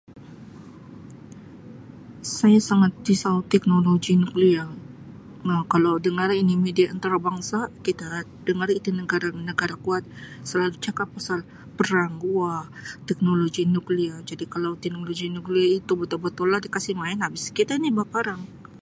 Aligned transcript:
"Saya 2.37 2.57
sangat 2.69 2.91
risau 3.07 3.37
teknologi 3.53 4.13
nuklear 4.23 4.65
Um 5.49 5.53
kalau 5.73 5.93
dengar 6.05 6.29
ini 6.41 6.53
midia 6.65 6.87
antara 6.95 7.17
bangsa 7.27 7.59
kita 7.85 8.07
dengar 8.47 8.69
itu 8.79 8.89
negara-negara 8.99 9.75
kuat 9.85 10.03
selalu 10.49 10.75
cakap 10.85 11.07
pasal 11.15 11.39
perang, 11.77 12.13
""war"", 12.33 12.61
teknologi 13.09 13.61
nuklear, 13.75 14.17
jadi 14.29 14.45
kalau 14.53 14.71
teknologi 14.83 15.25
nuklear 15.35 15.69
itu 15.79 15.93
betul-betul 16.01 16.47
lah 16.51 16.61
dikasi 16.65 16.91
main 17.01 17.19
habis 17.25 17.45
kita 17.57 17.73
ini 17.79 17.89
beparang." 17.99 18.41